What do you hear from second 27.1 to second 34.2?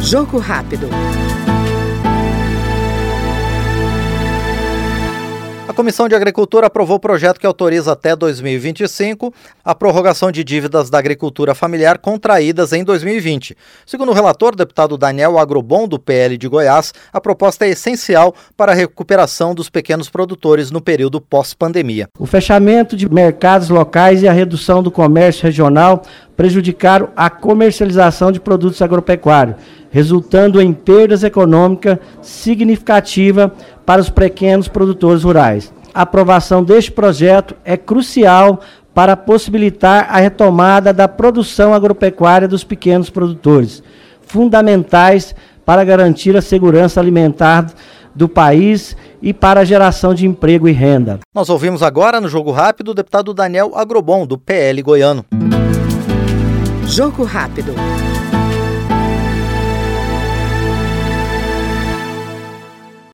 a comercialização de produtos agropecuários, resultando em perdas econômicas significativas para os